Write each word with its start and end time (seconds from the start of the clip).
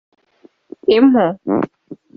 impu 0.95 1.25